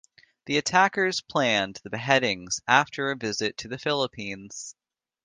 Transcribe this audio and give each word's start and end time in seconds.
The 0.47 0.57
attackers 0.57 1.21
planned 1.21 1.79
the 1.83 1.91
beheadings 1.91 2.59
after 2.67 3.11
a 3.11 3.15
visit 3.15 3.55
to 3.57 3.67
the 3.67 3.77
Philippines. 3.77 4.73